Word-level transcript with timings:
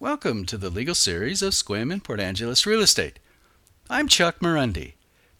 Welcome 0.00 0.46
to 0.46 0.56
the 0.56 0.70
legal 0.70 0.94
series 0.94 1.42
of 1.42 1.54
Sequim 1.54 1.92
and 1.92 2.04
Port 2.04 2.20
Angeles 2.20 2.64
Real 2.64 2.82
Estate. 2.82 3.18
I'm 3.90 4.06
Chuck 4.06 4.38
Marunde. 4.38 4.92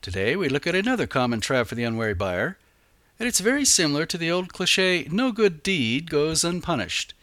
Today 0.03 0.35
we 0.35 0.49
look 0.49 0.67
at 0.67 0.75
another 0.75 1.07
common 1.07 1.41
trap 1.41 1.69
for 1.69 1.77
the 1.77 1.85
unwary 1.85 2.15
buyer, 2.15 2.59
and 3.21 3.29
it's 3.29 3.39
very 3.39 3.65
similar 3.65 4.05
to 4.07 4.19
the 4.19 4.33
old 4.33 4.53
cliche 4.53 5.07
no 5.13 5.31
good 5.31 5.63
deed 5.63 6.11
goes 6.11 6.43
unpunished. 6.43 7.15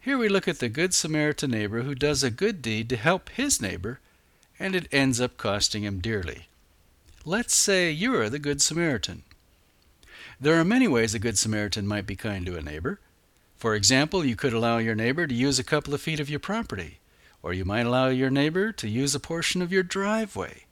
Here 0.00 0.16
we 0.16 0.30
look 0.30 0.48
at 0.48 0.60
the 0.60 0.70
Good 0.70 0.94
Samaritan 0.94 1.50
neighbor 1.50 1.82
who 1.82 1.94
does 1.94 2.22
a 2.22 2.30
good 2.30 2.62
deed 2.62 2.88
to 2.88 2.96
help 2.96 3.28
his 3.28 3.60
neighbor, 3.60 4.00
and 4.58 4.74
it 4.74 4.88
ends 4.90 5.20
up 5.20 5.36
costing 5.36 5.84
him 5.84 6.00
dearly. 6.00 6.46
Let's 7.26 7.54
say 7.54 7.90
you're 7.90 8.30
the 8.30 8.38
Good 8.38 8.62
Samaritan. 8.62 9.24
There 10.40 10.58
are 10.58 10.64
many 10.64 10.88
ways 10.88 11.12
a 11.14 11.18
Good 11.18 11.36
Samaritan 11.36 11.86
might 11.86 12.06
be 12.06 12.16
kind 12.16 12.46
to 12.46 12.56
a 12.56 12.62
neighbor. 12.62 12.98
For 13.56 13.74
example, 13.74 14.24
you 14.24 14.36
could 14.36 14.52
allow 14.52 14.78
your 14.78 14.94
neighbor 14.94 15.26
to 15.26 15.34
use 15.34 15.58
a 15.58 15.64
couple 15.64 15.94
of 15.94 16.00
feet 16.00 16.20
of 16.20 16.30
your 16.30 16.40
property, 16.40 16.98
or 17.42 17.52
you 17.52 17.64
might 17.64 17.86
allow 17.86 18.08
your 18.08 18.30
neighbor 18.30 18.72
to 18.72 18.88
use 18.88 19.14
a 19.14 19.20
portion 19.20 19.62
of 19.62 19.72
your 19.72 19.82
driveway, 19.82 20.64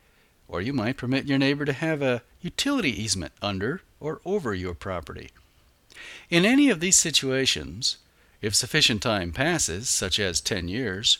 or 0.48 0.61
you 0.61 0.73
might 0.73 0.97
permit 0.97 1.27
your 1.27 1.38
neighbor 1.38 1.65
to 1.65 1.73
have 1.73 2.02
a 2.02 2.23
utility 2.41 2.91
easement 2.91 3.33
under 3.41 3.83
or 4.01 4.21
over 4.24 4.55
your 4.55 4.74
property. 4.74 5.30
In 6.29 6.45
any 6.45 6.71
of 6.71 6.80
these 6.80 6.97
situations, 6.97 7.98
if 8.41 8.55
sufficient 8.55 9.02
time 9.02 9.33
passes, 9.33 9.88
such 9.88 10.19
as 10.19 10.41
10 10.41 10.69
years, 10.69 11.19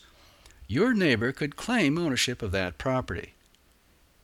your 0.67 0.95
neighbor 0.95 1.33
could 1.33 1.57
claim 1.57 1.99
ownership 1.99 2.43
of 2.43 2.53
that 2.53 2.79
property. 2.79 3.35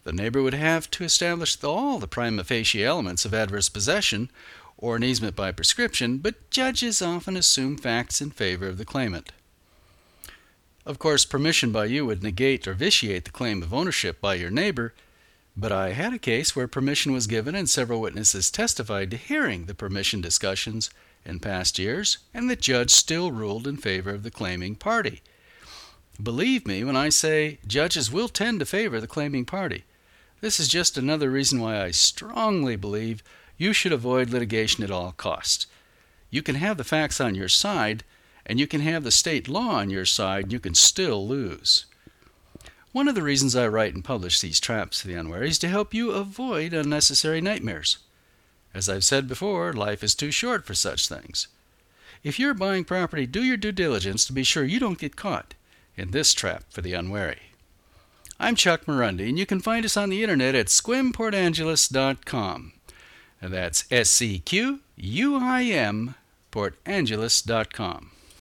The 0.05 0.13
neighbor 0.13 0.41
would 0.41 0.55
have 0.55 0.89
to 0.93 1.05
establish 1.05 1.63
all 1.65 1.99
the 1.99 2.07
prima 2.07 2.45
facie 2.45 2.85
elements 2.85 3.25
of 3.25 3.35
adverse 3.35 3.69
possession 3.69 4.30
or 4.79 4.97
an 4.97 5.05
easement 5.05 5.35
by 5.35 5.53
prescription, 5.53 6.19
but 6.19 6.51
judges 6.51 7.01
often 7.01 7.37
assume 7.37 7.77
facts 7.77 8.21
in 8.21 8.30
favor 8.30 8.69
of 8.69 8.79
the 8.79 8.85
claimant. 8.85 9.33
Of 10.85 10.99
course, 10.99 11.25
permission 11.25 11.73
by 11.73 11.87
you 11.87 12.07
would 12.07 12.23
negate 12.23 12.69
or 12.69 12.75
vitiate 12.75 13.25
the 13.25 13.30
claim 13.30 13.62
of 13.62 13.75
ownership 13.75 14.21
by 14.21 14.35
your 14.35 14.51
neighbor, 14.51 14.95
but 15.57 15.73
I 15.73 15.93
had 15.93 16.13
a 16.13 16.19
case 16.19 16.54
where 16.54 16.69
permission 16.69 17.13
was 17.13 17.27
given 17.27 17.54
and 17.54 17.69
several 17.69 18.01
witnesses 18.01 18.51
testified 18.51 19.10
to 19.10 19.16
hearing 19.16 19.65
the 19.65 19.74
permission 19.74 20.21
discussions 20.21 20.91
in 21.24 21.41
past 21.41 21.79
years, 21.79 22.19
and 22.32 22.49
the 22.49 22.57
judge 22.57 22.91
still 22.91 23.32
ruled 23.32 23.66
in 23.66 23.77
favor 23.77 24.10
of 24.10 24.23
the 24.23 24.30
claiming 24.30 24.77
party. 24.77 25.23
Believe 26.23 26.66
me 26.66 26.85
when 26.85 26.97
I 26.97 27.09
say 27.09 27.59
judges 27.66 28.13
will 28.13 28.29
tend 28.29 28.60
to 28.60 28.66
favor 28.66 29.01
the 29.01 29.07
claiming 29.07 29.45
party. 29.45 29.85
This 30.41 30.60
is 30.60 30.69
just 30.69 30.97
another 30.97 31.30
reason 31.30 31.60
why 31.60 31.82
I 31.82 31.91
strongly 31.91 32.77
believe 32.77 33.23
you 33.57 33.73
should 33.73 33.93
avoid 33.93 34.30
litigation 34.30 34.85
at 34.85 34.90
all 34.90 35.12
costs. 35.12 35.66
You 36.30 36.43
can 36.43 36.57
have 36.57 36.76
the 36.76 36.85
facts 36.85 37.21
on 37.21 37.35
your 37.35 37.49
side, 37.49 38.04
and 38.45 38.60
you 38.60 38.66
can 38.66 38.80
have 38.80 39.04
the 39.04 39.10
state 39.10 39.48
law 39.48 39.76
on 39.76 39.90
your 39.90 40.04
side, 40.04 40.45
and 40.45 40.52
you 40.52 40.60
can 40.60 40.74
still 40.74 41.26
lose. 41.26 41.87
One 42.93 43.09
of 43.09 43.15
the 43.15 43.23
reasons 43.23 43.54
I 43.54 43.68
write 43.68 43.95
and 43.95 44.04
publish 44.04 44.40
these 44.40 44.60
traps 44.60 45.01
for 45.01 45.09
the 45.09 45.15
unwary 45.15 45.48
is 45.48 45.59
to 45.59 45.68
help 45.68 45.93
you 45.93 46.13
avoid 46.13 46.73
unnecessary 46.73 47.40
nightmares. 47.40 47.98
As 48.73 48.88
I've 48.88 49.04
said 49.04 49.29
before, 49.29 49.73
life 49.73 50.02
is 50.02 50.15
too 50.15 50.30
short 50.30 50.66
for 50.66 50.74
such 50.74 51.09
things. 51.09 51.48
If 52.23 52.38
you're 52.38 52.54
buying 52.54 52.85
property, 52.85 53.26
do 53.26 53.43
your 53.43 53.57
due 53.57 53.73
diligence 53.73 54.24
to 54.24 54.32
be 54.32 54.43
sure 54.43 54.65
you 54.65 54.80
don't 54.80 54.98
get 54.98 55.16
caught 55.16 55.54
in 55.96 56.10
this 56.10 56.35
trap 56.35 56.65
for 56.70 56.80
the 56.80 56.95
unwary. 56.95 57.52
I'm 58.38 58.54
Chuck 58.54 58.87
Marunde, 58.87 59.29
and 59.29 59.38
you 59.38 59.46
can 59.46 59.60
find 59.60 59.85
us 59.85 59.96
on 59.96 60.10
the 60.10 60.23
internet 60.23 60.54
at 60.54 60.66
sequimportangeles.com. 60.66 62.73
And 63.40 63.52
that's 63.52 63.84
S 63.90 64.10
C 64.10 64.38
Q 64.38 64.81
U 64.97 65.37
I 65.37 65.65
M 65.65 66.15
portangeles.com. 66.50 68.10